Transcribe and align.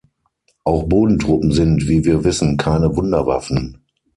Auch 0.63 0.85
Bodentruppen 0.89 1.51
sind, 1.51 1.87
wie 1.87 2.05
wir 2.05 2.23
wissen, 2.23 2.57
keine 2.57 2.95
Wunderwaffen! 2.95 3.83